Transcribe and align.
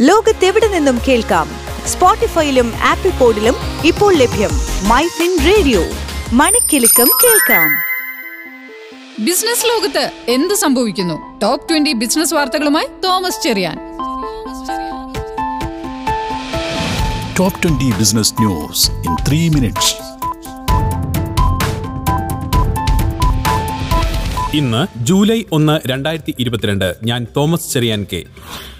ലോകത്തെവിടെ 0.00 0.68
നിന്നും 0.68 1.00
കേൾക്കാം? 1.08 1.50
സ്പോട്ടിഫൈയിലും 1.86 2.72
ആപ്പിൾ 2.82 3.10
പോഡിലും 3.10 3.54
ഇപ്പോൾ 3.84 4.14
ലഭ്യം 4.14 4.50
മൈ 4.88 5.06
ഫിൻ 5.06 5.38
റേഡിയോ. 5.46 5.84
മണിക്കെലക്കം 6.32 7.10
കേൾക്കാം. 7.24 7.70
ബിസിനസ് 9.24 9.66
ലോകത്ത് 9.66 10.10
എന്ത് 10.28 10.54
സംഭവിക്കുന്നു? 10.54 11.38
ടോപ്പ് 11.38 11.68
ട്വന്റി 11.68 11.92
ബിസിനസ് 11.92 12.34
വാർത്തകളുമായി 12.34 12.86
Thomas 13.04 13.42
Cherian. 13.42 13.78
Top 17.38 17.56
20 17.56 17.90
Business 17.90 18.30
News 18.42 18.90
in 18.90 19.16
3 19.30 19.56
minutes. 19.58 20.07
ഇന്ന് 24.54 25.04
ജൂലൈ 25.04 25.42
ഒന്ന് 25.52 25.88
രണ്ടായിരത്തി 25.88 26.34
ഇരുപത്തിരണ്ട് 26.38 26.96
ഞാൻ 27.04 27.26
തോമസ് 27.36 27.72
ചെറിയാൻ 27.72 28.06
കെ. 28.12 28.24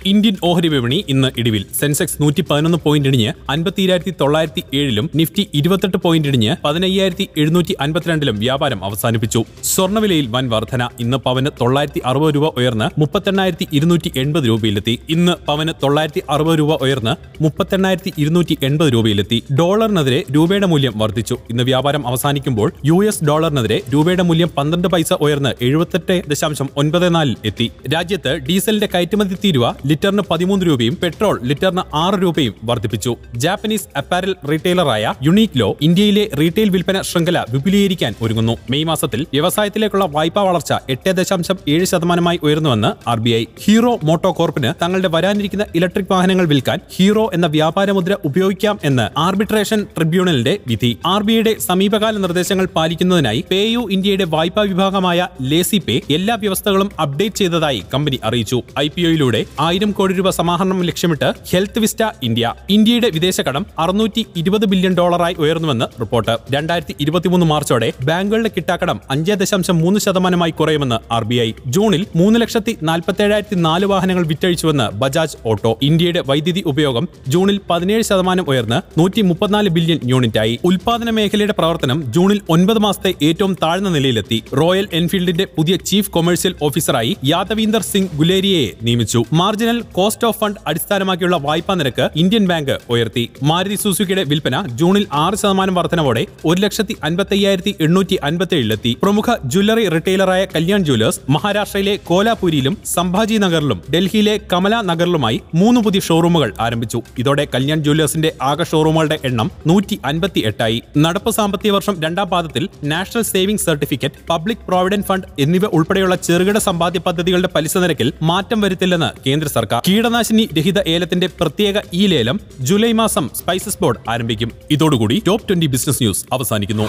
ഇന്ത്യൻ 0.06 0.36
ഓഹരി 0.44 0.68
വിപണി 0.68 1.04
ഇന്ന് 1.08 1.28
ഇടിവിൽ. 1.36 1.66
സെൻസെക്സ് 1.80 2.22
നൂറ്റി 2.22 2.44
പതിനൊന്ന് 2.50 2.78
പോയിന്റ് 2.84 3.08
ഇടിഞ്ഞ് 3.08 3.32
അൻപത്തിരായിരത്തി 3.50 4.14
തൊള്ളായിരത്തി 4.20 4.62
ഏഴിലും 4.74 5.10
നിഫ്റ്റി 5.14 5.48
ഇരുപത്തെട്ട് 5.54 5.96
പോയിന്റ് 5.96 6.28
ഇടിഞ്ഞ് 6.28 6.56
പതിനയ്യായിരത്തി 6.64 7.28
എഴുന്നൂറ്റി 7.36 7.76
അൻപത്തിരണ്ടിലും 7.80 8.38
വ്യാപാരം 8.38 8.84
അവസാനിപ്പിച്ചു. 8.84 9.44
സ്വർണവിലയിൽ 9.64 10.26
വൻ 10.26 10.48
വർധന. 10.48 10.88
ഇന്ന് 11.00 11.16
പവന് 11.16 11.46
തൊള്ളായിരത്തി 11.60 12.02
അറുപത് 12.04 12.34
രൂപ 12.34 12.46
ഉയർന്ന് 12.58 13.00
മുപ്പത്തെണ്ണായിരത്തി 13.00 13.68
ഇരുന്നൂറ്റി 13.72 14.12
എൺപത് 14.16 14.44
രൂപയിലെത്തി. 14.44 14.98
ഇന്ന് 15.08 15.32
പവന് 15.46 15.72
തൊള്ളായിരത്തി 15.82 16.22
അറുപത് 16.30 16.58
രൂപ 16.58 16.82
ഉയർന്ന് 16.82 17.42
മുപ്പത്തെണ്ണായിരത്തി 17.42 18.12
ഇരുന്നൂറ്റി 18.18 18.58
എൺപത് 18.62 18.92
രൂപയിലെത്തി. 18.92 19.42
ഡോളറിനെതിരെ 19.58 20.24
രൂപയുടെ 20.34 20.66
മൂല്യം 20.66 20.98
വർദ്ധിച്ചു. 20.98 21.38
ഇന്ന് 21.50 21.62
വ്യാപാരം 21.62 22.06
അവസാനിക്കുമ്പോൾ 22.06 22.72
യു 22.84 23.04
എസ് 23.04 23.24
ഡോളറിനെതിരെ 23.24 23.80
രൂപയുടെ 23.94 24.22
മൂല്യം 24.22 24.48
പന്ത്രണ്ട് 24.56 24.88
പൈസ 24.88 25.12
ഉയർന്ന് 25.12 25.57
എഴുപത്തെട്ട് 25.62 26.22
ദശാംശം 26.28 26.68
ഒൻപത് 26.76 27.14
നാലിൽ 27.14 27.36
എത്തി. 27.44 27.70
രാജ്യത്ത് 27.94 28.32
ഡീസലിന്റെ 28.48 28.88
കയറ്റുമതി 28.94 29.34
തീരുവ 29.34 29.74
ലിറ്ററിന് 29.86 30.22
പതിമൂന്ന് 30.30 30.66
രൂപയും 30.66 30.98
പെട്രോൾ 31.02 31.40
ലിറ്ററിന് 31.42 31.82
ആറ് 31.94 32.22
രൂപയും 32.22 32.54
വർദ്ധിപ്പിച്ചു. 32.64 33.16
ജാപ്പനീസ് 33.34 33.88
അപ്പാരൽ 33.96 34.34
റീറ്റെയിലറായ 34.50 35.14
യുണീക്ലോ 35.22 35.76
ഇന്ത്യയിലെ 35.80 36.30
റീറ്റെയിൽ 36.38 36.68
വിൽപ്പന 36.68 37.00
ശൃംഖല 37.00 37.44
വിപുലീകരിക്കാൻ 37.50 38.14
ഒരുങ്ങുന്നു. 38.22 38.56
മെയ് 38.70 38.84
മാസത്തിൽ 38.84 39.26
വ്യവസായത്തിലേക്കുള്ള 39.32 40.04
വായ്പാ 40.04 40.42
വളർച്ച 40.42 40.72
എട്ട് 40.88 41.10
ദശാംശം 41.10 41.58
ഏഴ് 41.68 41.84
ശതമാനമായി 41.84 42.40
ഉയർന്നുവെന്ന് 42.42 43.08
R 43.08 43.18
B 43.18 43.30
I. 43.30 43.44
Hero 43.64 43.98
motto 44.04 44.32
കോർപ്പിന് 44.32 44.72
തങ്ങളുടെ 44.82 45.08
വരാനിരിക്കുന്ന 45.08 45.64
ഇലക്ട്രിക് 45.74 46.10
വാഹനങ്ങൾ 46.10 46.46
വിൽക്കാൻ 46.46 46.78
ഹീറോ 46.96 47.30
എന്ന 47.34 47.46
വ്യാപാര 47.46 47.90
മുദ്ര 47.90 48.16
ഉപയോഗിക്കാം 48.24 48.78
എന്ന് 48.84 49.06
ആർബിട്രേഷൻ 49.18 49.86
ട്രിബ്യൂണലിന്റെ 49.96 50.58
വിധി. 50.66 50.98
ആർ 51.06 51.22
ബി 51.22 51.32
ഐയുടെ 51.32 51.54
സമീപകാല 51.58 52.16
നിർദ്ദേശങ്ങൾ 52.16 52.66
പാലിക്കുന്നതിനായി 52.76 53.44
പേയു 53.50 53.88
ഇന്ത്യയുടെ 53.90 54.24
വായ്പാ 54.24 54.62
വിഭാഗമായ 54.62 55.28
ലേസി 55.50 55.78
പേ 55.88 55.94
എല്ലാ 56.10 56.34
വ്യവസ്ഥകളും 56.34 56.90
അപ്ഡേറ്റ് 57.02 57.36
ചെയ്തതായി 57.36 57.82
കമ്പനി 57.94 58.18
അറിയിച്ചു. 58.24 58.58
ഐ 58.78 58.88
പി 58.88 59.02
ഒയിലൂടെ 59.08 59.40
ആയിരം 59.60 59.90
കോടി 59.90 60.14
രൂപ 60.14 60.30
സമാഹരണം 60.30 60.82
ലക്ഷ്യമിട്ട് 60.82 61.28
ഹെൽത്ത് 61.50 61.78
വിസ്റ്റ 61.78 62.02
ഇന്ത്യ. 62.22 62.54
ഇന്ത്യയുടെ 62.70 63.10
വിദേശ 63.10 63.40
കടം 63.40 63.66
അറുന്നൂറ്റി 63.78 64.26
ഇരുപത് 64.36 64.66
ബില്യൺ 64.66 64.94
ഡോളറായി 64.94 65.36
ഉയർന്നുവെന്ന് 65.38 65.86
റിപ്പോർട്ട്. 66.00 66.36
രണ്ടായിരത്തി 66.52 66.94
ഇരുപത്തിമൂന്ന് 67.00 67.46
മാർച്ചോടെ 67.46 67.92
ബാങ്കുകളുടെ 68.04 68.50
കിട്ടാക്കടം 68.56 69.00
അഞ്ച് 69.10 69.32
ദശാംശം 69.32 69.76
മൂന്ന് 69.78 70.00
ശതമാനമായി 70.00 70.50
കുറയുമെന്ന് 70.50 70.98
ആർ 71.12 71.24
ബി 71.24 71.34
ഐ. 71.34 71.52
ജൂണിൽ 71.66 72.06
മൂന്ന് 72.16 72.40
ലക്ഷത്തി 72.40 72.76
നാൽപ്പത്തേഴായിരത്തി 72.82 73.56
നാല് 73.66 73.86
വാഹനങ്ങൾ 73.86 74.26
വിറ്റഴിച്ചുവെന്ന് 74.26 74.86
ബജാജ് 75.02 75.36
ഓട്ടോ. 75.46 75.78
ഇന്ത്യയുടെ 75.82 76.22
വൈദ്യുതി 76.26 76.62
ഉപയോഗം 76.66 77.08
ജൂണിൽ 77.28 77.60
പതിനേഴ് 77.70 78.02
ശതമാനം 78.02 78.44
ഉയർന്ന് 78.48 78.78
നൂറ്റി 79.00 79.20
മുപ്പത്തിനാല് 79.20 79.68
ബില്യൺ 79.68 80.00
യൂണിറ്റായി. 80.04 80.58
ഉൽപാദന 80.64 81.10
മേഖലയുടെ 81.10 81.54
പ്രവർത്തനം 81.58 82.12
ജൂണിൽ 82.12 82.40
ഒൻപത് 82.48 82.78
മാസത്തെ 82.78 83.14
ഏറ്റവും 83.22 83.54
താഴ്ന്ന 83.62 83.88
നിലയിലെത്തി. 83.88 84.42
റോയൽ 84.60 84.88
എൻഫീൽഡിന്റെ 84.92 85.37
പുതിയ 85.56 85.76
ചീഫ് 85.88 86.10
കൊമേഴ്സ്യൽ 86.10 86.54
ഓഫീസറായി 86.62 87.16
യാദവീന്ദർ 87.32 87.82
സിംഗ് 87.90 88.10
ഗുലേരിയയെ 88.18 88.66
നിയമിച്ചു. 88.82 89.22
മാർജിനൽ 89.32 89.78
കോസ്റ്റ് 89.92 90.26
ഓഫ് 90.28 90.38
ഫണ്ട് 90.40 90.60
അടിസ്ഥാനമാക്കിയുള്ള 90.66 91.36
വായ്പാ 91.36 91.74
നിരക്ക് 91.74 92.06
ഇന്ത്യൻ 92.22 92.46
ബാങ്ക് 92.50 92.74
ഉയർത്തി. 92.94 93.24
മാരുതി 93.42 93.76
സുസുക്കിയുടെ 93.82 94.24
വിൽപ്പന 94.30 94.62
ജൂണിൽ 94.80 95.06
ആറ് 95.24 95.38
ശതമാനം 95.42 95.74
വർധനവോടെ 95.78 96.26
ഒരു 96.44 96.60
ലക്ഷത്തി 96.60 96.96
അൻപത്തി 97.08 97.36
അയ്യായിരത്തി 97.36 97.74
എണ്ണൂറ്റി 97.86 98.18
അൻപത്തി 98.28 98.56
ഏഴിലെത്തി 98.56 98.92
പ്രമുഖ 99.02 99.36
ജ്വല്ലറി 99.52 99.84
റിറ്റെയിലറായ 99.94 100.44
കല്യാൺ 100.54 100.84
ജ്വല്ലേഴ്സ് 100.88 101.20
മഹാരാഷ്ട്രയിലെ 101.30 101.96
കോലാപൂരിയിലും 102.10 102.76
സംഭാജി 102.94 103.38
നഗറിലും 103.44 103.80
ഡൽഹിയിലെ 103.94 104.40
കമല 104.52 104.74
നഗറിലുമായി 104.90 105.40
മൂന്ന് 105.54 105.80
പുതിയ 105.80 106.00
ഷോറൂമുകൾ 106.00 106.52
ആരംഭിച്ചു. 106.60 107.00
ഇതോടെ 107.18 107.46
കല്യാൺ 107.54 107.82
ജ്വല്ലേഴ്സിന്റെ 107.84 108.32
ആകെ 108.42 108.64
ഷോറൂമുകളുടെ 108.64 109.18
എണ്ണം 109.24 109.50
നൂറ്റി 109.66 109.98
അൻപത്തി 110.04 110.40
എട്ടായി 110.50 110.82
നടപ്പ് 111.04 111.30
സാമ്പത്തിക 111.30 111.72
വർഷം 111.72 111.96
രണ്ടാം 112.04 112.28
പാദത്തിൽ 112.28 112.68
national 112.84 113.22
saving 113.32 113.64
certificate 113.66 114.26
public 114.30 114.64
provident 114.68 115.06
fund 115.06 115.27
എന്നിവ 115.38 115.66
ഉൾപ്പെടെയുള്ള 115.76 116.14
ചെറുകിട 116.26 116.58
സമ്പാദ്യ 116.66 117.00
പദ്ധതികളുടെ 117.06 117.50
പലിശ 117.54 117.76
നിരക്കിൽ 117.78 118.10
മാറ്റം 118.22 118.60
വരുത്തില്ലെന്ന് 118.60 119.10
കേന്ദ്ര 119.26 119.48
സർക്കാർ 119.48 119.80
കീടനാശിനി 119.88 120.46
രഹിത 120.58 120.80
ഏലത്തിന്റെ 120.88 121.30
പ്രത്യേക 121.40 121.66
ഈ 121.94 122.04
ലേലം 122.06 122.38
ജൂലൈ 122.62 122.92
മാസം 123.02 123.26
സ്പൈസസ് 123.40 123.80
ബോർഡ് 123.80 124.02
ആരംഭിക്കും 124.08 124.52
ഇതോടുകൂടി 124.70 125.18
ടോപ്പ് 125.26 125.48
ട്വന്റി 125.48 125.68
ബിസിനസ് 125.68 126.02
ന്യൂസ് 126.02 126.24
അവസാനിക്കുന്നു 126.32 126.88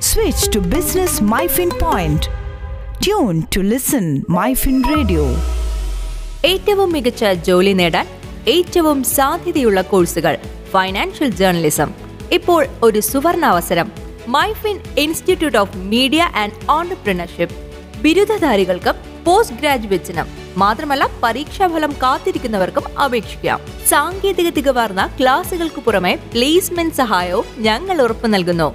Switch 0.00 0.48
to 0.48 0.60
Business 0.68 1.20
MyFin 1.22 1.70
Point. 1.78 2.22
Tune 3.00 3.46
to 3.48 3.62
listen 3.64 4.06
MyFin 4.30 4.78
Radio. 4.86 5.24
ഏറ്റവും 6.46 6.88
മികച്ച 6.92 7.24
ജോലി 7.46 7.72
നേടാൻ 7.72 8.06
ഏറ്റവും 8.48 8.98
സാധ്യതയുള്ള 9.10 9.80
കോഴ്സുകൾ 9.82 10.34
ഫൈനാൻഷ്യൽ 10.72 11.30
ജേർണലിസം 11.36 11.90
ഇപ്പോൾ 12.32 12.66
ഒരു 12.82 13.00
സുവർണ 13.00 13.44
അവസരം 13.44 13.92
Myfin 14.28 14.80
Institute 14.98 15.58
of 15.58 15.76
Media 15.76 16.22
and 16.22 16.70
Entrepreneurship. 16.70 17.56
ബിരുദധാരികൾക്ക് 18.02 18.94
post 19.24 19.56
ഗ്രാജുവേറ്റ്സിനും 19.56 20.26
മാത്രമല്ല 20.56 21.10
പരീക്ഷാഫലം 21.22 21.92
കാത്തിരിക്കുന്നവർക്കും 21.92 22.98
അപേക്ഷിക്കാം. 22.98 23.60
സാങ്കേതിക 23.88 24.48
തികവാർന്ന 24.48 25.16
ക്ലാസുകൾക്ക് 25.20 25.80
പുറമെ 25.80 26.14
പ്ലേസ്മെന്റ് 26.14 26.94
സഹായവും 26.94 27.44
ഞങ്ങൾ 27.58 28.02
ഉറപ്പു 28.02 28.26
നൽകുന്നു. 28.26 28.74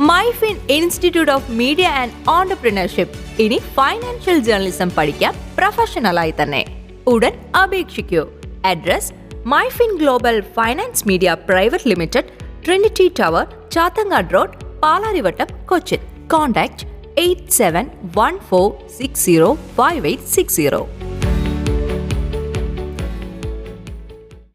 Myfin 0.00 0.66
Institute 0.70 1.32
of 1.32 1.50
Media 1.50 1.88
and 1.88 2.30
Entrepreneurship. 2.30 3.42
ഇനി 3.42 3.60
ഫൈനാൻഷ്യൽ 3.74 4.38
ജേർണലിസം 4.38 4.90
പഠിക്കാം 4.90 5.34
പ്രൊഫഷണലായി 5.58 6.34
തന്നെ. 6.42 6.64
ഉടൻ 7.06 7.32
അപേക്ഷിക്കൂ. 7.62 8.26
Address 8.66 9.12
Myfin 9.46 9.96
global 9.96 10.40
finance 10.40 11.08
media 11.08 11.36
private 11.48 11.88
limited 11.88 12.49
Trinity 12.64 13.06
Tower 13.20 13.44
Chathangad 13.70 14.32
road 14.34 14.56
Palarivattom 14.82 15.48
Cochin 15.66 16.00
contact 16.28 16.84
eight 17.18 17.52
seven 17.52 17.84
one 18.16 18.34
four 18.48 18.66
six 18.98 19.22
zero 19.22 19.48
five 19.76 20.02
eight 20.06 20.30
six 20.30 20.56
zero 20.56 20.80